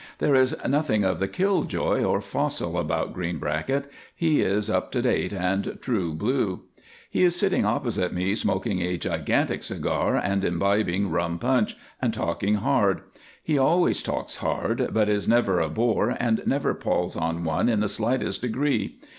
[0.17, 3.83] There is nothing of the kill joy or fossil about Greenbracket;
[4.15, 6.63] he is up to date and true blue.
[7.07, 12.55] He is sitting opposite me smoking a gigantic cigar and imbibing rum punch, and talking
[12.55, 13.01] hard;
[13.43, 17.79] he always talks hard, but is never a bore, and never palls on one in
[17.79, 18.97] the slightest degree.